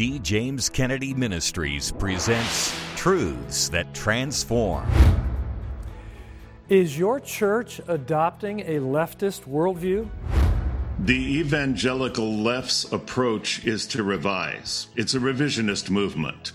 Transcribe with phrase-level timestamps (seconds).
[0.00, 0.18] D.
[0.20, 4.88] James Kennedy Ministries presents Truths That Transform.
[6.70, 10.08] Is your church adopting a leftist worldview?
[11.00, 14.88] The evangelical left's approach is to revise.
[14.96, 16.52] It's a revisionist movement.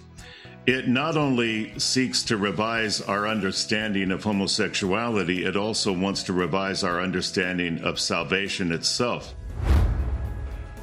[0.65, 6.83] It not only seeks to revise our understanding of homosexuality, it also wants to revise
[6.83, 9.35] our understanding of salvation itself.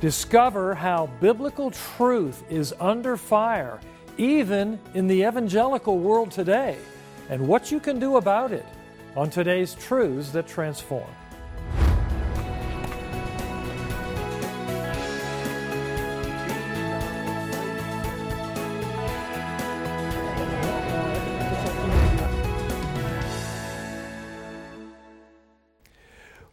[0.03, 3.79] Discover how biblical truth is under fire,
[4.19, 6.77] even in the evangelical world today,
[7.31, 8.67] and what you can do about it
[9.15, 11.09] on today's Truths That Transform.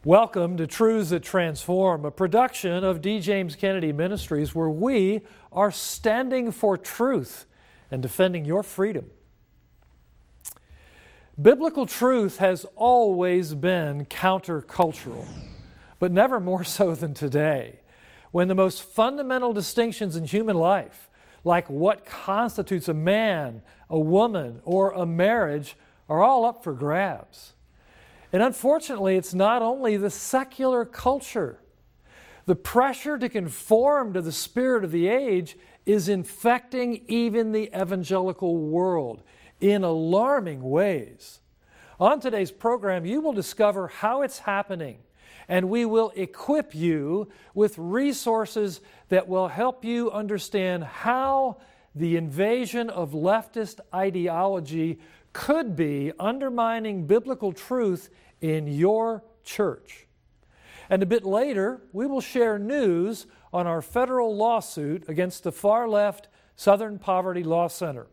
[0.02, 3.20] Welcome to Truths That Transform, a production of D.
[3.20, 5.20] James Kennedy Ministries where we
[5.52, 7.44] are standing for truth
[7.90, 9.10] and defending your freedom.
[11.38, 15.26] Biblical truth has always been countercultural,
[15.98, 17.80] but never more so than today,
[18.30, 21.10] when the most fundamental distinctions in human life,
[21.44, 23.60] like what constitutes a man,
[23.90, 25.76] a woman, or a marriage,
[26.08, 27.52] are all up for grabs.
[28.32, 31.60] And unfortunately, it's not only the secular culture.
[32.46, 35.56] The pressure to conform to the spirit of the age
[35.86, 39.22] is infecting even the evangelical world
[39.60, 41.40] in alarming ways.
[41.98, 44.98] On today's program, you will discover how it's happening,
[45.48, 51.58] and we will equip you with resources that will help you understand how
[51.94, 55.00] the invasion of leftist ideology
[55.32, 60.06] could be undermining biblical truth in your church.
[60.88, 65.88] And a bit later, we will share news on our federal lawsuit against the far
[65.88, 68.06] left Southern Poverty Law Center.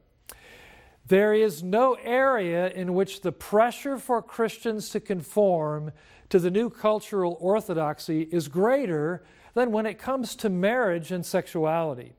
[1.07, 5.91] There is no area in which the pressure for Christians to conform
[6.29, 12.13] to the new cultural orthodoxy is greater than when it comes to marriage and sexuality.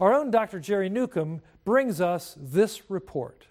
[0.00, 0.58] Our own Dr.
[0.58, 3.46] Jerry Newcombe brings us this report.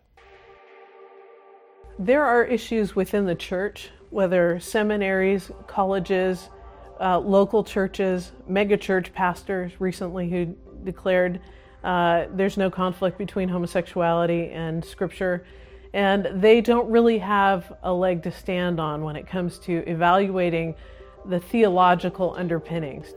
[2.00, 6.50] There are issues within the church, whether seminaries, colleges,
[7.00, 11.40] uh, local churches, megachurch pastors recently who declared
[11.84, 15.46] uh, there's no conflict between homosexuality and scripture.
[15.94, 20.76] And they don't really have a leg to stand on when it comes to evaluating
[21.26, 23.14] the theological underpinnings.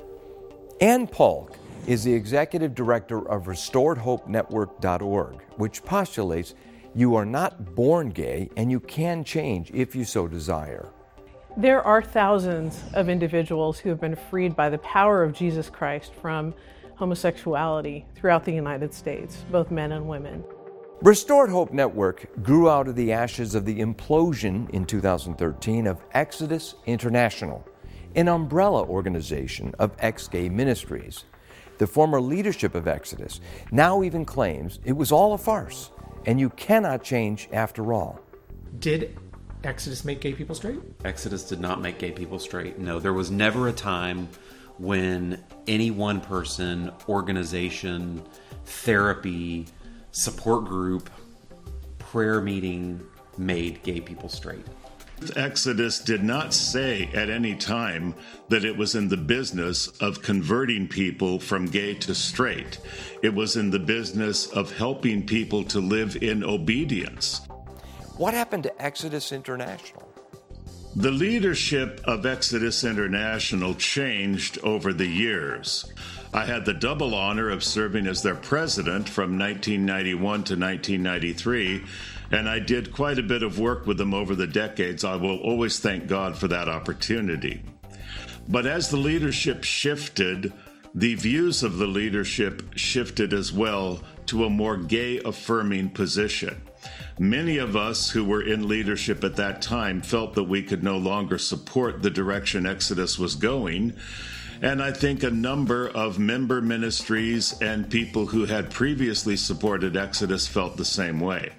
[0.81, 1.57] Ann Paulk
[1.87, 6.55] is the executive director of RestoredHopeNetwork.org, which postulates
[6.95, 10.89] you are not born gay and you can change if you so desire.
[11.57, 16.13] There are thousands of individuals who have been freed by the power of Jesus Christ
[16.21, 16.55] from
[16.97, 20.45] homosexuality throughout the United States, both men and women.
[21.03, 26.77] Restored Hope Network grew out of the ashes of the implosion in 2013 of Exodus
[26.87, 27.67] International,
[28.15, 31.25] an umbrella organization of ex gay ministries.
[31.79, 33.41] The former leadership of Exodus
[33.73, 35.91] now even claims it was all a farce
[36.27, 38.21] and you cannot change after all.
[38.79, 39.17] Did
[39.63, 40.81] Exodus make gay people straight?
[41.05, 42.79] Exodus did not make gay people straight.
[42.79, 44.29] No, there was never a time
[44.79, 48.23] when any one person, organization,
[48.65, 49.67] therapy,
[50.11, 51.09] support group,
[51.99, 53.01] prayer meeting
[53.39, 54.67] made gay people straight.
[55.37, 58.15] Exodus did not say at any time
[58.49, 62.79] that it was in the business of converting people from gay to straight.
[63.23, 67.41] It was in the business of helping people to live in obedience.
[68.17, 70.09] What happened to Exodus International?
[70.97, 75.93] The leadership of Exodus International changed over the years.
[76.33, 81.85] I had the double honor of serving as their president from 1991 to 1993
[82.31, 85.05] and I did quite a bit of work with them over the decades.
[85.05, 87.63] I will always thank God for that opportunity.
[88.49, 90.53] But as the leadership shifted,
[90.95, 96.61] the views of the leadership shifted as well to a more gay affirming position.
[97.19, 100.99] Many of us who were in leadership at that time felt that we could no
[100.99, 103.95] longer support the direction Exodus was going.
[104.63, 110.47] And I think a number of member ministries and people who had previously supported Exodus
[110.47, 111.53] felt the same way.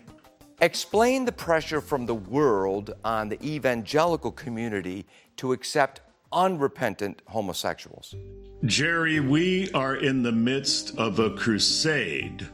[0.62, 5.06] Explain the pressure from the world on the evangelical community
[5.36, 6.00] to accept
[6.32, 8.16] unrepentant homosexuals.
[8.64, 12.48] Jerry, we are in the midst of a crusade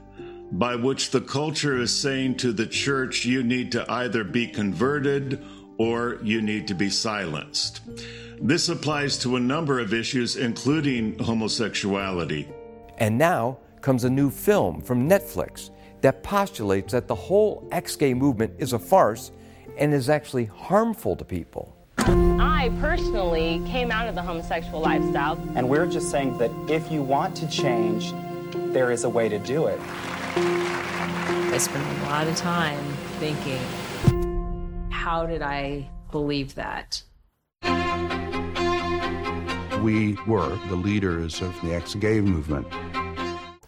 [0.54, 5.44] by which the culture is saying to the church, you need to either be converted
[5.78, 7.82] or you need to be silenced.
[8.42, 12.48] This applies to a number of issues, including homosexuality.
[12.98, 15.70] And now, comes a new film from Netflix
[16.02, 19.32] that postulates that the whole ex gay movement is a farce
[19.78, 21.76] and is actually harmful to people.
[21.98, 25.40] I personally came out of the homosexual lifestyle.
[25.56, 28.14] And we're just saying that if you want to change,
[28.74, 29.80] there is a way to do it.
[30.36, 32.84] I spent a lot of time
[33.20, 33.62] thinking,
[34.92, 37.04] how did I believe that?
[39.82, 42.68] We were the leaders of the ex gay movement.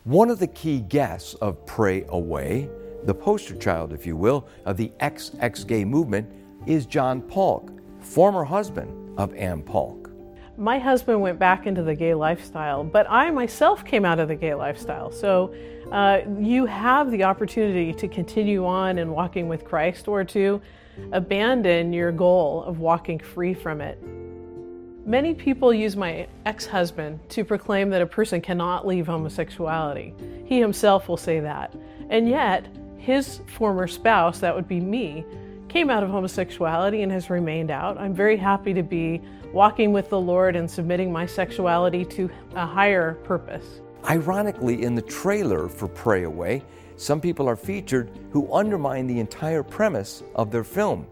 [0.03, 2.69] One of the key guests of Pray Away,
[3.03, 5.31] the poster child, if you will, of the ex
[5.63, 6.29] gay movement,
[6.65, 7.71] is John Paulk,
[8.01, 10.09] former husband of Ann Paulk.
[10.57, 14.35] My husband went back into the gay lifestyle, but I myself came out of the
[14.35, 15.09] gay lifestyle.
[15.09, 15.55] So
[15.89, 20.61] uh, you have the opportunity to continue on in walking with Christ or to
[21.13, 23.97] abandon your goal of walking free from it.
[25.05, 30.13] Many people use my ex husband to proclaim that a person cannot leave homosexuality.
[30.45, 31.75] He himself will say that.
[32.09, 32.65] And yet,
[32.97, 35.25] his former spouse, that would be me,
[35.67, 37.97] came out of homosexuality and has remained out.
[37.97, 39.21] I'm very happy to be
[39.51, 43.81] walking with the Lord and submitting my sexuality to a higher purpose.
[44.09, 46.63] Ironically, in the trailer for Pray Away,
[46.95, 51.07] some people are featured who undermine the entire premise of their film.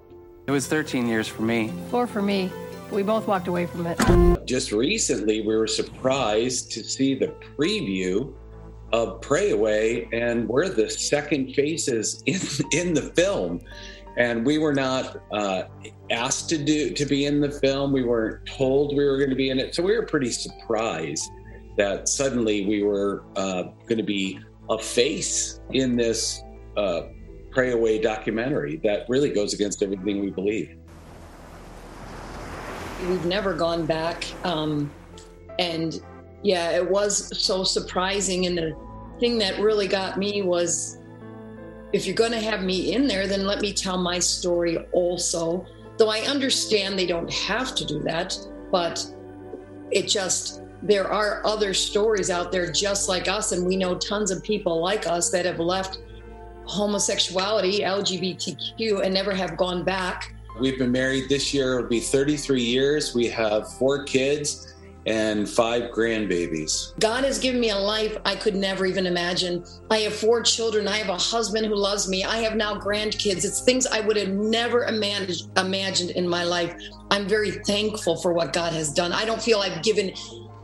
[0.47, 1.73] It was 13 years for me.
[1.89, 2.49] Four for me.
[2.91, 4.45] We both walked away from it.
[4.45, 8.33] Just recently, we were surprised to see the preview
[8.91, 12.41] of Pray Away, and we're the second faces in,
[12.71, 13.61] in the film.
[14.17, 15.63] And we were not uh,
[16.09, 17.93] asked to do to be in the film.
[17.93, 21.31] We weren't told we were going to be in it, so we were pretty surprised
[21.77, 24.37] that suddenly we were uh, going to be
[24.69, 26.43] a face in this
[26.75, 27.03] uh,
[27.51, 30.77] Pray Away documentary that really goes against everything we believe.
[33.07, 34.25] We've never gone back.
[34.43, 34.91] Um,
[35.59, 36.01] and
[36.43, 38.45] yeah, it was so surprising.
[38.45, 38.75] And the
[39.19, 40.97] thing that really got me was
[41.93, 45.65] if you're going to have me in there, then let me tell my story also.
[45.97, 48.37] Though I understand they don't have to do that,
[48.71, 49.05] but
[49.91, 53.51] it just, there are other stories out there just like us.
[53.51, 55.99] And we know tons of people like us that have left
[56.65, 60.33] homosexuality, LGBTQ, and never have gone back.
[60.61, 63.15] We've been married this year, it'll be 33 years.
[63.15, 64.75] We have four kids
[65.07, 66.99] and five grandbabies.
[66.99, 69.65] God has given me a life I could never even imagine.
[69.89, 70.87] I have four children.
[70.87, 72.23] I have a husband who loves me.
[72.23, 73.43] I have now grandkids.
[73.43, 76.75] It's things I would have never imagined in my life.
[77.09, 79.11] I'm very thankful for what God has done.
[79.11, 80.13] I don't feel I've given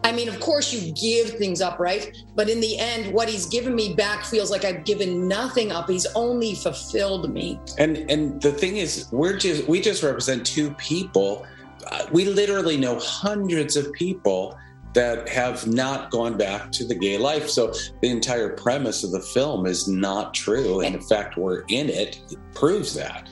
[0.08, 2.16] I mean, of course, you give things up, right?
[2.34, 5.90] But in the end, what he's given me back feels like I've given nothing up.
[5.90, 7.60] He's only fulfilled me.
[7.78, 11.46] And and the thing is, we're just we just represent two people.
[11.92, 14.58] Uh, we literally know hundreds of people
[14.94, 17.50] that have not gone back to the gay life.
[17.50, 21.90] So the entire premise of the film is not true, and in fact we're in
[21.90, 23.28] it, it proves that.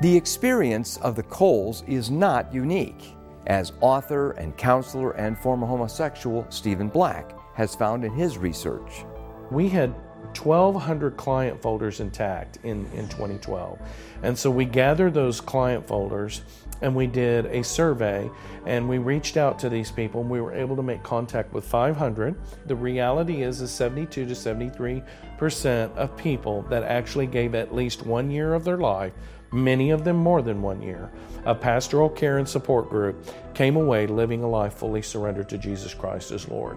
[0.00, 3.15] The experience of the Coles is not unique
[3.46, 9.04] as author and counselor and former homosexual Stephen Black has found in his research.
[9.50, 9.94] We had
[10.34, 13.78] 1,200 client folders intact in, in 2012.
[14.22, 16.42] And so we gathered those client folders
[16.82, 18.30] and we did a survey
[18.66, 21.64] and we reached out to these people and we were able to make contact with
[21.64, 25.02] 500 the reality is is 72 to 73
[25.38, 29.12] percent of people that actually gave at least one year of their life
[29.56, 31.10] many of them more than one year
[31.44, 35.94] a pastoral care and support group came away living a life fully surrendered to jesus
[35.94, 36.76] christ as lord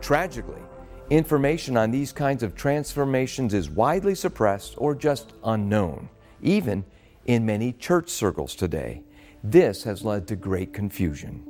[0.00, 0.62] tragically
[1.10, 6.08] information on these kinds of transformations is widely suppressed or just unknown
[6.42, 6.84] even
[7.28, 9.02] in many church circles today.
[9.44, 11.44] This has led to great confusion.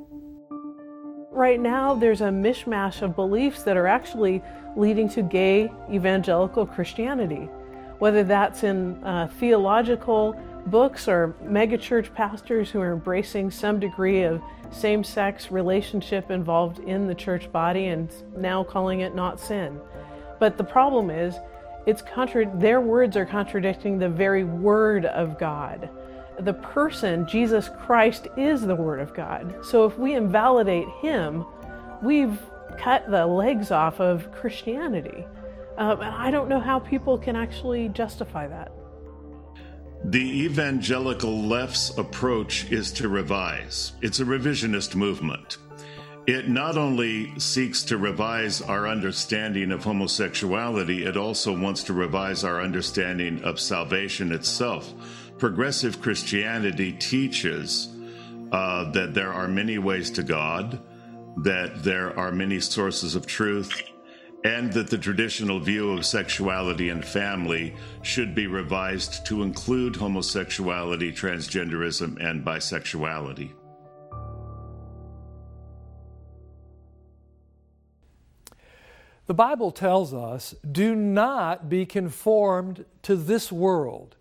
[1.31, 4.43] Right now, there's a mishmash of beliefs that are actually
[4.75, 7.47] leading to gay evangelical Christianity,
[7.99, 10.33] whether that's in uh, theological
[10.65, 14.41] books or megachurch pastors who are embracing some degree of
[14.71, 19.79] same sex relationship involved in the church body and now calling it not sin.
[20.39, 21.35] But the problem is,
[21.85, 25.89] it's contra- their words are contradicting the very word of God.
[26.39, 29.65] The person, Jesus Christ, is the word of God.
[29.65, 31.45] So if we invalidate him,
[32.01, 32.39] we've
[32.77, 35.25] cut the legs off of Christianity.
[35.79, 38.73] Um, I don't know how people can actually justify that.
[40.03, 43.93] The evangelical left's approach is to revise.
[44.01, 45.57] It's a revisionist movement.
[46.27, 52.43] It not only seeks to revise our understanding of homosexuality, it also wants to revise
[52.43, 54.93] our understanding of salvation itself.
[55.37, 57.87] Progressive Christianity teaches
[58.51, 60.81] uh, that there are many ways to God,
[61.37, 63.81] that there are many sources of truth,
[64.43, 71.11] and that the traditional view of sexuality and family should be revised to include homosexuality,
[71.11, 73.51] transgenderism, and bisexuality.
[79.25, 84.15] The Bible tells us do not be conformed to this world,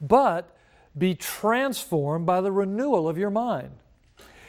[0.00, 0.54] but
[0.96, 3.72] be transformed by the renewal of your mind.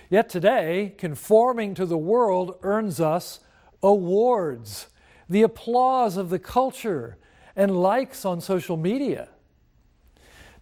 [0.10, 3.40] Yet today, conforming to the world earns us
[3.82, 4.86] awards,
[5.34, 7.18] the applause of the culture,
[7.56, 9.30] and likes on social media.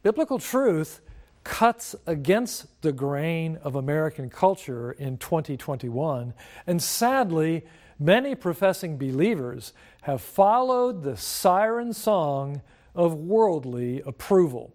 [0.01, 1.01] Biblical truth
[1.44, 6.34] cuts against the grain of American culture in 2021,
[6.66, 7.66] and sadly,
[8.00, 9.74] many professing believers
[10.04, 12.62] have followed the siren song
[12.96, 14.74] of worldly approval.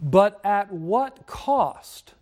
[0.00, 2.14] But at what cost?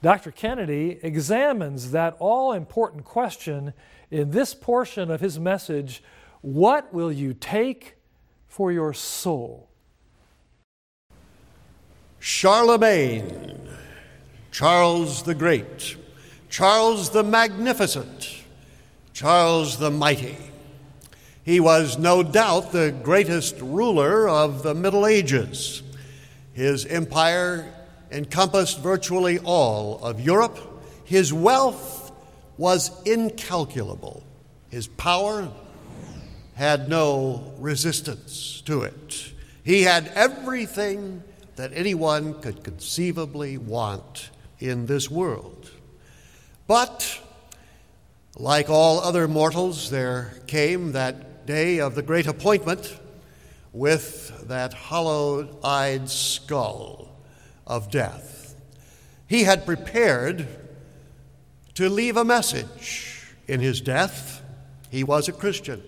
[0.00, 0.30] Dr.
[0.30, 3.74] Kennedy examines that all important question
[4.10, 6.02] in this portion of his message
[6.40, 7.96] What will you take
[8.46, 9.68] for your soul?
[12.20, 13.68] Charlemagne,
[14.50, 15.96] Charles the Great,
[16.48, 18.42] Charles the Magnificent,
[19.12, 20.36] Charles the Mighty.
[21.42, 25.82] He was no doubt the greatest ruler of the Middle Ages.
[26.52, 27.72] His empire
[28.10, 30.58] encompassed virtually all of Europe.
[31.04, 32.12] His wealth
[32.56, 34.22] was incalculable.
[34.68, 35.50] His power
[36.58, 39.32] had no resistance to it.
[39.62, 41.22] He had everything
[41.54, 45.70] that anyone could conceivably want in this world.
[46.66, 47.20] But,
[48.36, 52.98] like all other mortals, there came that day of the great appointment
[53.72, 57.16] with that hollow eyed skull
[57.68, 58.56] of death.
[59.28, 60.48] He had prepared
[61.74, 64.42] to leave a message in his death.
[64.90, 65.84] He was a Christian.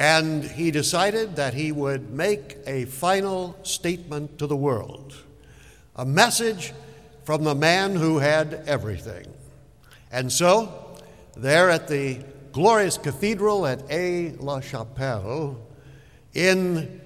[0.00, 5.14] And he decided that he would make a final statement to the world
[5.94, 6.72] a message
[7.24, 9.26] from the man who had everything.
[10.10, 10.96] And so,
[11.36, 15.60] there at the glorious cathedral at Aix la Chapelle,
[16.32, 17.02] in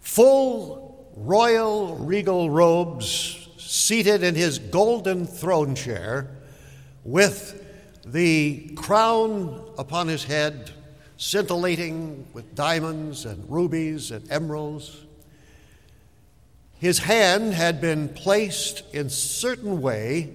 [0.00, 6.30] full royal regal robes, seated in his golden throne chair,
[7.04, 7.62] with
[8.06, 10.70] the crown upon his head,
[11.16, 15.00] scintillating with diamonds and rubies and emeralds.
[16.78, 20.34] His hand had been placed in certain way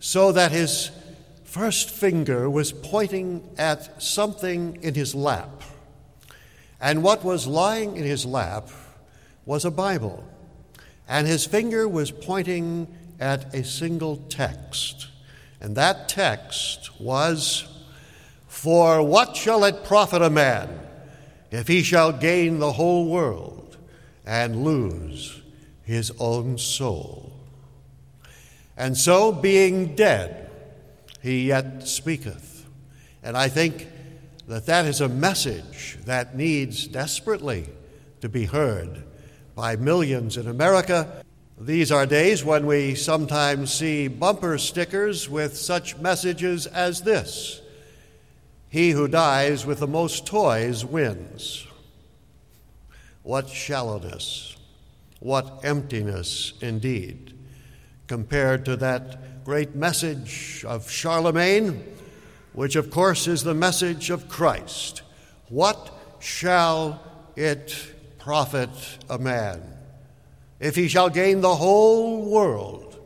[0.00, 0.90] so that his
[1.44, 5.62] first finger was pointing at something in his lap.
[6.80, 8.68] And what was lying in his lap
[9.46, 10.22] was a Bible,
[11.08, 15.06] and his finger was pointing at a single text.
[15.60, 17.64] And that text was
[18.56, 20.80] For what shall it profit a man
[21.50, 23.76] if he shall gain the whole world
[24.24, 25.42] and lose
[25.82, 27.34] his own soul?
[28.74, 30.50] And so, being dead,
[31.20, 32.66] he yet speaketh.
[33.22, 33.88] And I think
[34.48, 37.68] that that is a message that needs desperately
[38.22, 39.04] to be heard
[39.54, 41.22] by millions in America.
[41.60, 47.60] These are days when we sometimes see bumper stickers with such messages as this
[48.76, 51.66] He who dies with the most toys wins.
[53.22, 54.54] What shallowness,
[55.18, 57.32] what emptiness indeed,
[58.06, 61.86] compared to that great message of Charlemagne,
[62.52, 65.00] which of course is the message of Christ.
[65.48, 67.00] What shall
[67.34, 68.68] it profit
[69.08, 69.62] a man
[70.60, 73.00] if he shall gain the whole world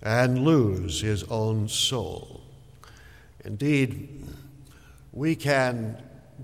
[0.00, 2.40] and lose his own soul?
[3.44, 4.11] Indeed,
[5.12, 5.96] we can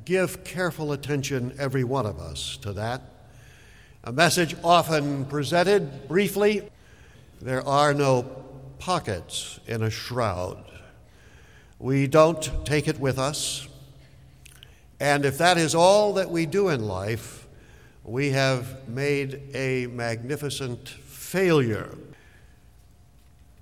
[0.05, 3.03] give careful attention, every one of us, to that.
[4.05, 6.69] A message often presented briefly
[7.41, 8.23] there are no
[8.79, 10.65] pockets in a shroud.
[11.79, 13.69] We don't take it with us.
[15.01, 17.47] And if that is all that we do in life,
[18.05, 21.97] we have made a magnificent failure.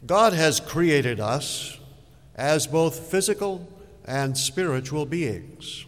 [0.07, 1.79] God has created us
[2.35, 3.69] as both physical
[4.07, 5.85] and spiritual beings.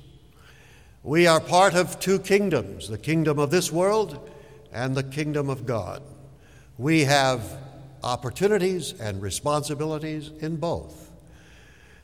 [1.02, 4.30] We are part of two kingdoms the kingdom of this world
[4.72, 6.02] and the kingdom of God.
[6.76, 7.42] We have
[8.02, 11.10] opportunities and responsibilities in both.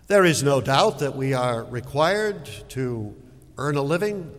[0.06, 3.14] There is no doubt that we are required to
[3.59, 4.33] earn a living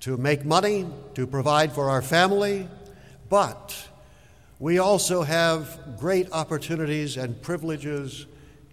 [0.00, 2.68] to make money, to provide for our family,
[3.28, 3.88] but
[4.58, 8.26] we also have great opportunities and privileges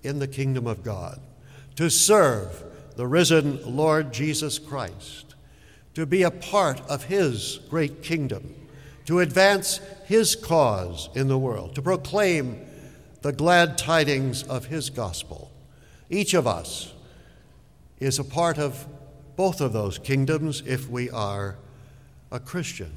[0.03, 1.20] in the kingdom of God
[1.75, 2.63] to serve
[2.96, 5.36] the risen Lord Jesus Christ,
[5.96, 8.56] to be a part of His great kingdom,
[9.06, 12.60] to advance His cause in the world, to proclaim
[13.22, 15.51] the glad tidings of His gospel.
[16.10, 16.94] Each of us
[18.00, 18.86] is a part of
[19.36, 21.58] both of those kingdoms if we are
[22.32, 22.92] a Christian.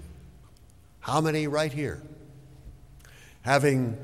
[1.01, 2.03] How many right here?
[3.43, 3.97] Having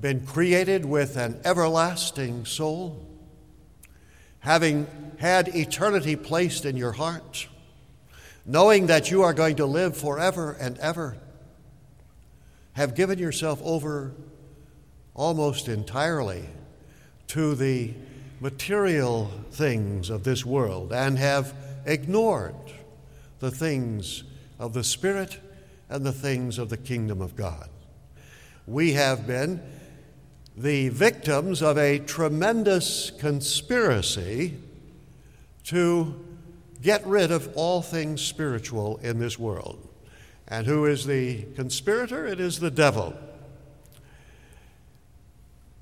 [0.00, 3.05] been created with an everlasting soul,
[4.46, 4.86] having
[5.18, 7.48] had eternity placed in your heart,
[8.46, 11.16] knowing that you are going to live forever and ever,
[12.74, 14.12] have given yourself over
[15.14, 16.44] almost entirely
[17.26, 17.92] to the
[18.38, 21.52] material things of this world and have
[21.84, 22.54] ignored
[23.40, 24.22] the things
[24.60, 25.40] of the Spirit
[25.88, 27.68] and the things of the kingdom of God.
[28.64, 29.60] We have been
[30.56, 34.56] the victims of a tremendous conspiracy
[35.64, 36.24] to
[36.80, 39.86] get rid of all things spiritual in this world.
[40.48, 42.26] And who is the conspirator?
[42.26, 43.14] It is the devil.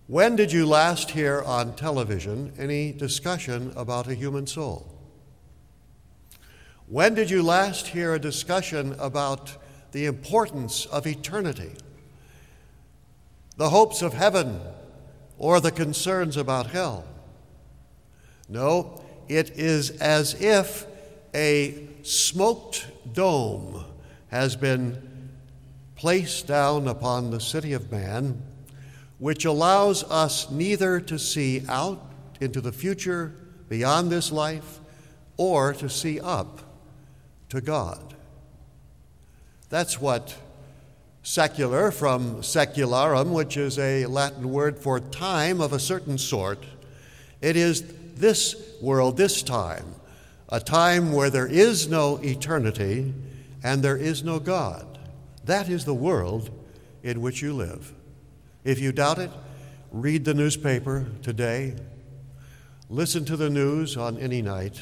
[0.07, 4.91] When did you last hear on television any discussion about a human soul?
[6.87, 9.57] When did you last hear a discussion about
[9.93, 11.73] the importance of eternity,
[13.57, 14.61] the hopes of heaven,
[15.39, 17.05] or the concerns about hell?
[18.49, 20.87] No, it is as if
[21.35, 23.85] a smoked dome
[24.29, 25.31] has been
[25.97, 28.43] placed down upon the city of man,
[29.19, 33.33] which allows us neither to see out into the future
[33.69, 34.81] beyond this life
[35.37, 36.61] or to see up
[37.49, 38.15] to God.
[39.69, 40.37] That's what
[41.25, 46.63] secular from secularum, which is a Latin word for time of a certain sort,
[47.41, 47.83] it is
[48.15, 49.87] this world, this time,
[50.51, 53.13] a time where there is no eternity
[53.63, 54.99] and there is no God.
[55.47, 56.51] That is the world
[57.03, 57.95] in which you live.
[58.63, 59.31] If you doubt it,
[59.93, 61.75] read the newspaper today,
[62.91, 64.79] listen to the news on any night,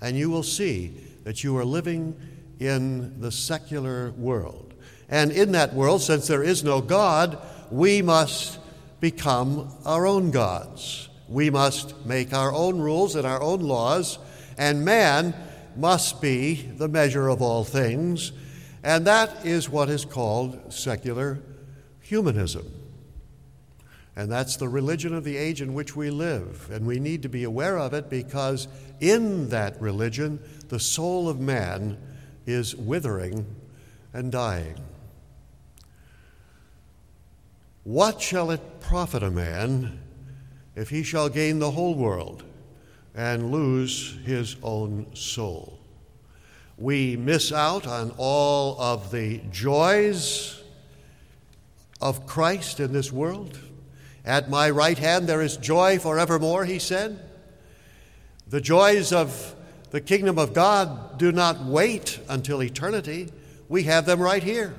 [0.00, 0.88] and you will see
[1.22, 2.16] that you are living
[2.58, 4.65] in the secular world.
[5.08, 7.38] And in that world, since there is no God,
[7.70, 8.58] we must
[9.00, 11.08] become our own gods.
[11.28, 14.18] We must make our own rules and our own laws,
[14.56, 15.34] and man
[15.76, 18.32] must be the measure of all things.
[18.82, 21.40] And that is what is called secular
[22.00, 22.72] humanism.
[24.14, 26.70] And that's the religion of the age in which we live.
[26.70, 28.66] And we need to be aware of it because
[29.00, 31.98] in that religion, the soul of man
[32.46, 33.44] is withering
[34.14, 34.76] and dying.
[37.86, 40.00] What shall it profit a man
[40.74, 42.42] if he shall gain the whole world
[43.14, 45.78] and lose his own soul?
[46.76, 50.60] We miss out on all of the joys
[52.00, 53.56] of Christ in this world.
[54.24, 57.20] At my right hand there is joy forevermore, he said.
[58.48, 59.54] The joys of
[59.92, 63.28] the kingdom of God do not wait until eternity.
[63.68, 64.74] We have them right here.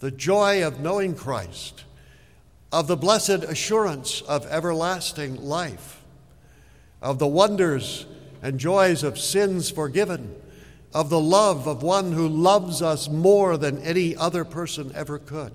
[0.00, 1.84] The joy of knowing Christ,
[2.74, 6.02] of the blessed assurance of everlasting life,
[7.00, 8.04] of the wonders
[8.42, 10.34] and joys of sins forgiven,
[10.92, 15.52] of the love of one who loves us more than any other person ever could,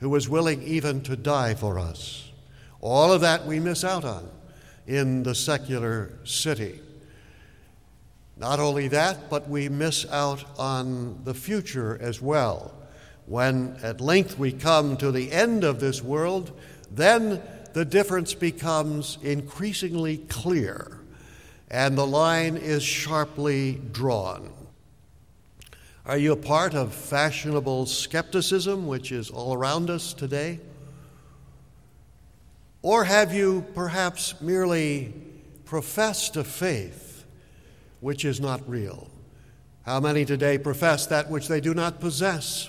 [0.00, 2.30] who was willing even to die for us.
[2.82, 4.28] All of that we miss out on
[4.86, 6.78] in the secular city.
[8.36, 12.74] Not only that, but we miss out on the future as well.
[13.26, 16.52] When at length we come to the end of this world,
[16.90, 21.00] then the difference becomes increasingly clear
[21.70, 24.48] and the line is sharply drawn.
[26.06, 30.60] Are you a part of fashionable skepticism, which is all around us today?
[32.82, 35.14] Or have you perhaps merely
[35.64, 37.24] professed a faith
[38.00, 39.10] which is not real?
[39.86, 42.68] How many today profess that which they do not possess?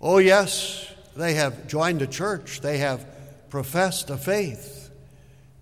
[0.00, 3.04] Oh, yes, they have joined a church, they have
[3.50, 4.90] professed a faith,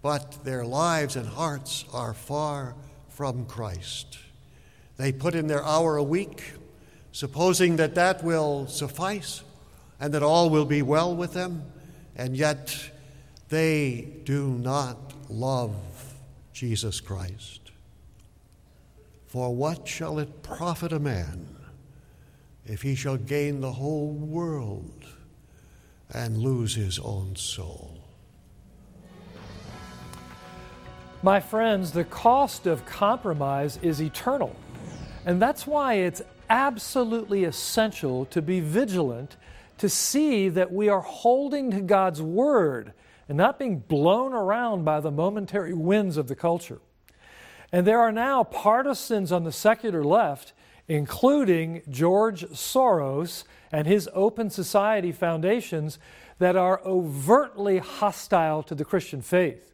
[0.03, 2.74] but their lives and hearts are far
[3.09, 4.18] from Christ.
[4.96, 6.53] They put in their hour a week,
[7.12, 9.42] supposing that that will suffice
[9.98, 11.64] and that all will be well with them
[12.18, 12.90] and yet
[13.48, 15.74] they do not love
[16.53, 17.61] Jesus Christ.
[19.29, 21.46] For what shall it profit a man
[22.68, 25.07] if he shall gain the whole world
[26.12, 27.98] and lose his own soul?
[31.22, 34.54] My friends, the cost of compromise is eternal.
[35.26, 39.37] And that's why it's absolutely essential to be vigilant
[39.78, 42.92] to see that we are holding to God's Word
[43.28, 46.78] and not being blown around by the momentary winds of the culture.
[47.70, 50.52] And there are now partisans on the secular left,
[50.88, 55.98] including George Soros and his Open Society foundations,
[56.38, 59.72] that are overtly hostile to the Christian faith.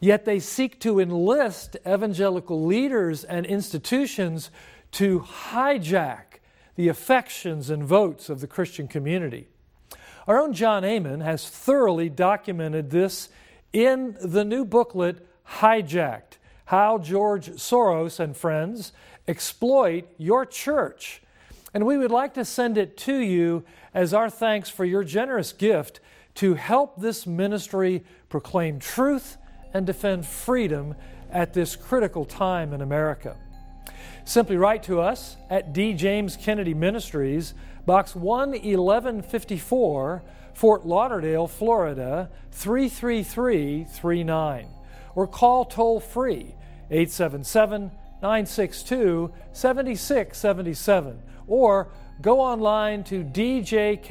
[0.00, 4.50] Yet they seek to enlist evangelical leaders and institutions
[4.92, 6.40] to hijack
[6.74, 9.48] the affections and votes of the Christian community.
[10.26, 13.28] Our own John Aman has thoroughly documented this
[13.72, 15.26] in the new booklet,
[15.58, 18.92] Hijacked How George Soros and Friends
[19.28, 21.22] Exploit Your Church.
[21.74, 25.52] And we would like to send it to you as our thanks for your generous
[25.52, 26.00] gift
[26.36, 29.36] to help this ministry proclaim truth
[29.74, 30.94] and defend freedom
[31.30, 33.36] at this critical time in America.
[34.24, 35.92] Simply write to us at D.
[35.92, 40.22] James Kennedy Ministries, Box 11154,
[40.54, 44.68] Fort Lauderdale, Florida 33339,
[45.14, 46.54] or call toll free
[46.90, 47.90] 877
[48.22, 54.02] 962 7677, or go online to djkm.org.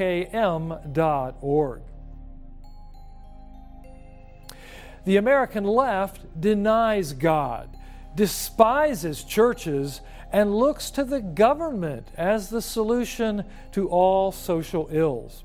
[5.06, 7.70] The American left denies God,
[8.16, 15.44] despises churches, and looks to the government as the solution to all social ills.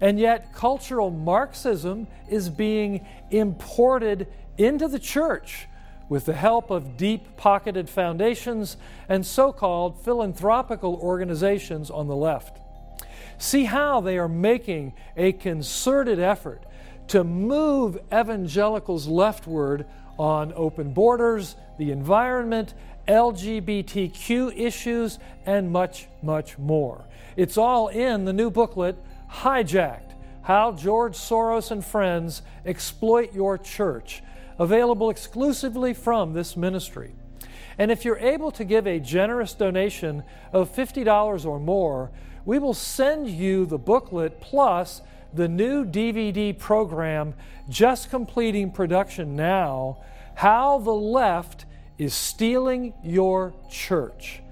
[0.00, 5.66] And yet, cultural Marxism is being imported into the church
[6.08, 8.76] with the help of deep pocketed foundations
[9.08, 12.58] and so called philanthropical organizations on the left.
[13.38, 16.62] See how they are making a concerted effort
[17.08, 19.86] to move evangelicals leftward
[20.18, 22.74] on open borders, the environment,
[23.08, 27.04] LGBTQ issues, and much, much more.
[27.36, 28.96] It's all in the new booklet,
[29.30, 30.12] Hijacked
[30.42, 34.22] How George Soros and Friends Exploit Your Church,
[34.58, 37.14] available exclusively from this ministry.
[37.78, 42.10] And if you're able to give a generous donation of $50 or more,
[42.44, 47.34] we will send you the booklet plus the new DVD program
[47.68, 49.98] just completing production now
[50.36, 51.64] How the Left
[51.98, 54.42] is Stealing Your Church,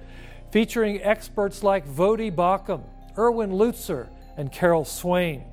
[0.51, 2.83] featuring experts like Voddie Baucham,
[3.17, 5.45] Erwin Lutzer, and Carol Swain.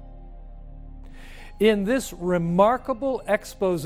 [1.60, 3.86] In this remarkable expose,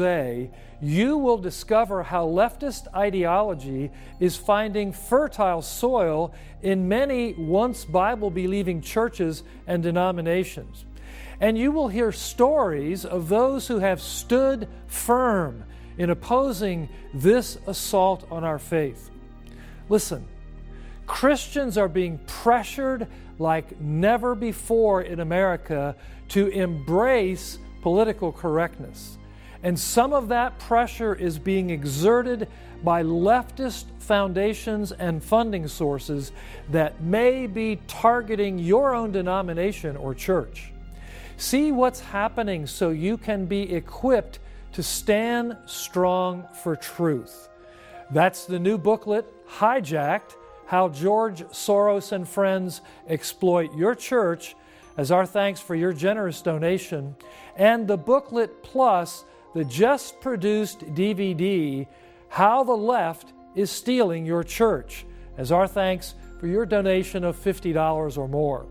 [0.79, 8.81] you will discover how leftist ideology is finding fertile soil in many once Bible believing
[8.81, 10.85] churches and denominations
[11.43, 15.63] and you will hear stories of those who have stood firm
[15.97, 19.09] in opposing this assault on our faith.
[19.89, 20.25] Listen,
[21.05, 23.07] Christians are being pressured
[23.39, 25.97] like never before in America
[26.29, 29.17] to embrace political correctness.
[29.61, 32.47] And some of that pressure is being exerted
[32.83, 36.31] by leftist foundations and funding sources
[36.71, 40.71] that may be targeting your own denomination or church.
[41.37, 44.39] See what's happening so you can be equipped
[44.73, 47.49] to stand strong for truth.
[48.11, 50.35] That's the new booklet, Hijacked
[50.67, 54.55] How George Soros and Friends Exploit Your Church,
[54.97, 57.15] as our thanks for your generous donation,
[57.55, 61.87] and the booklet plus the just produced DVD,
[62.29, 65.05] How the Left is Stealing Your Church,
[65.37, 68.65] as our thanks for your donation of $50 or more.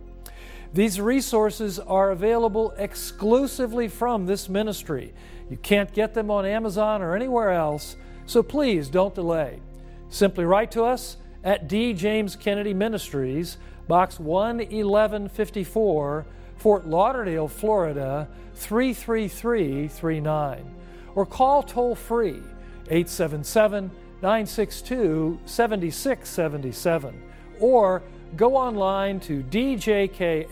[0.74, 5.14] These resources are available exclusively from this ministry.
[5.50, 9.60] You can't get them on Amazon or anywhere else, so please don't delay.
[10.08, 11.92] Simply write to us at D.
[11.92, 16.26] James Kennedy Ministries, Box 11154,
[16.56, 20.74] Fort Lauderdale, Florida 33339,
[21.14, 22.40] or call toll free
[22.88, 23.90] 877
[24.22, 27.22] 962 7677
[27.58, 28.02] or
[28.36, 30.46] go online to djkm.org.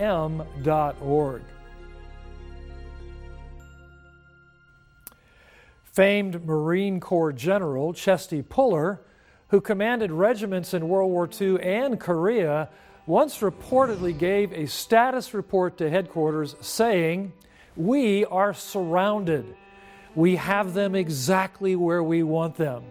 [5.85, 9.00] Famed Marine Corps General Chesty Puller,
[9.50, 12.68] who commanded regiments in World War II and Korea,
[13.06, 17.32] once reportedly gave a status report to headquarters saying,
[17.76, 19.44] We are surrounded.
[20.14, 22.84] We have them exactly where we want them.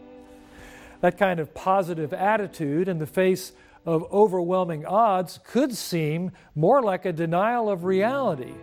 [1.01, 3.53] That kind of positive attitude in the face
[3.85, 8.53] of overwhelming odds could seem more like a denial of reality,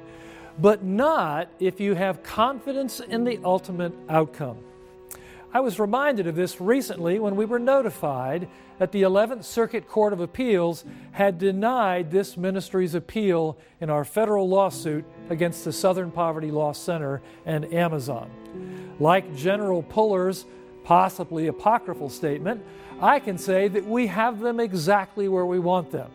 [0.59, 4.59] but not if you have confidence in the ultimate outcome.
[5.57, 8.47] I was reminded of this recently when we were notified
[8.79, 14.47] that the 11th Circuit Court of Appeals had denied this ministry's appeal in our federal
[14.47, 18.31] lawsuit against the Southern Poverty Law Center and Amazon.
[19.01, 20.45] Like General Puller's
[20.85, 22.63] possibly apocryphal statement,
[23.01, 26.11] I can say that we have them exactly where we want them.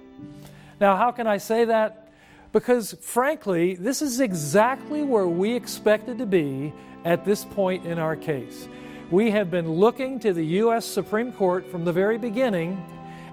[0.80, 2.14] Now, how can I say that?
[2.52, 6.74] Because frankly, this is exactly where we expected to be
[7.04, 8.68] at this point in our case.
[9.12, 10.86] We have been looking to the U.S.
[10.86, 12.82] Supreme Court from the very beginning,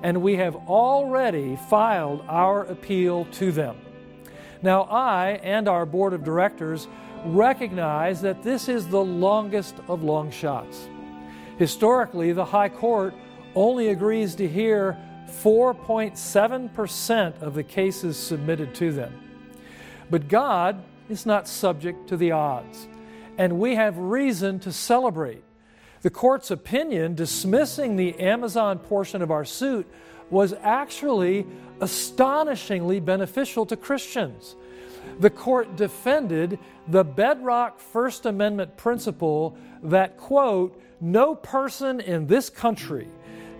[0.02, 3.76] and we have already filed our appeal to them.
[4.60, 6.88] Now, I and our board of directors
[7.24, 10.88] recognize that this is the longest of long shots.
[11.58, 13.14] Historically, the High Court
[13.54, 19.14] only agrees to hear 4.7% of the cases submitted to them.
[20.10, 22.88] But God is not subject to the odds,
[23.36, 25.44] and we have reason to celebrate.
[26.02, 29.86] The court's opinion dismissing the Amazon portion of our suit
[30.30, 31.46] was actually
[31.80, 34.54] astonishingly beneficial to Christians.
[35.20, 43.08] The court defended the bedrock First Amendment principle that, quote, no person in this country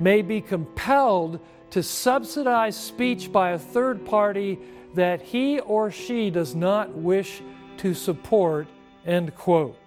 [0.01, 4.59] may be compelled to subsidize speech by a third party
[4.94, 7.40] that he or she does not wish
[7.79, 8.66] to support,
[9.07, 9.78] end quote.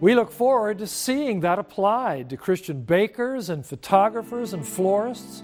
[0.00, 5.42] We look forward to seeing that applied to Christian bakers and photographers and florists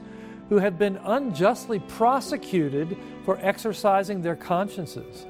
[0.48, 5.26] who have been unjustly prosecuted for exercising their consciences.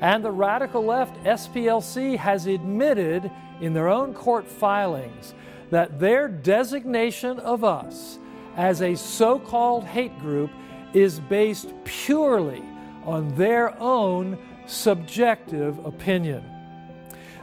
[0.00, 5.34] And the radical left, SPLC, has admitted in their own court filings
[5.70, 8.18] that their designation of us
[8.56, 10.50] as a so called hate group
[10.92, 12.62] is based purely
[13.04, 16.44] on their own subjective opinion.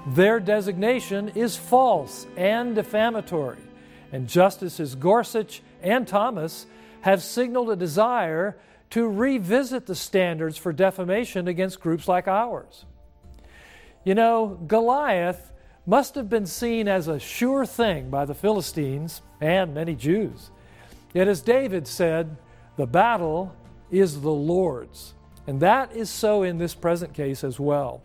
[0.07, 3.61] Their designation is false and defamatory,
[4.11, 6.65] and Justices Gorsuch and Thomas
[7.01, 8.57] have signaled a desire
[8.91, 12.85] to revisit the standards for defamation against groups like ours.
[14.03, 15.51] You know, Goliath
[15.85, 20.51] must have been seen as a sure thing by the Philistines and many Jews.
[21.13, 22.37] Yet, as David said,
[22.77, 23.55] the battle
[23.91, 25.13] is the Lord's.
[25.47, 28.01] And that is so in this present case as well.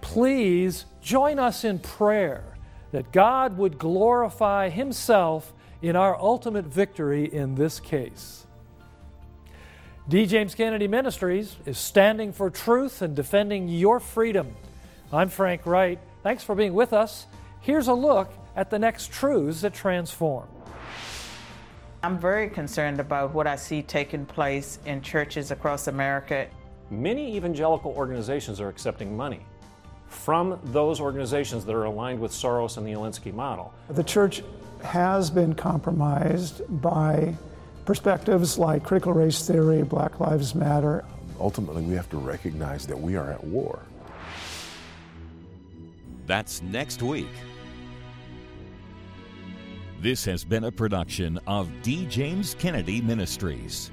[0.00, 2.44] Please join us in prayer
[2.92, 8.46] that God would glorify Himself in our ultimate victory in this case.
[10.08, 10.24] D.
[10.24, 14.56] James Kennedy Ministries is standing for truth and defending your freedom.
[15.12, 15.98] I'm Frank Wright.
[16.22, 17.26] Thanks for being with us.
[17.60, 20.48] Here's a look at the next truths that transform.
[22.02, 26.48] I'm very concerned about what I see taking place in churches across America.
[26.90, 29.44] Many evangelical organizations are accepting money
[30.08, 33.72] from those organizations that are aligned with Soros and the Alinsky model.
[33.88, 34.42] The church
[34.82, 37.36] has been compromised by
[37.84, 41.04] perspectives like critical race theory, Black Lives Matter.
[41.40, 43.80] Ultimately, we have to recognize that we are at war.
[46.26, 47.28] That's next week.
[50.00, 52.06] This has been a production of D.
[52.06, 53.90] James Kennedy Ministries.